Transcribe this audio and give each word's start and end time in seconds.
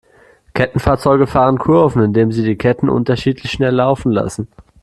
Kettenfahrzeuge 0.55 1.27
fahren 1.27 1.59
Kurven, 1.59 2.01
indem 2.01 2.31
sie 2.31 2.43
die 2.43 2.55
Ketten 2.57 2.89
unterschiedlich 2.89 3.51
schnell 3.51 3.75
laufen 3.75 4.11
lassen. 4.11 4.47